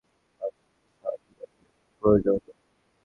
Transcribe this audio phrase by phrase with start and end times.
[0.41, 1.61] আচ্ছা ঠিক আছে,
[2.03, 2.37] প্র্য়োজন।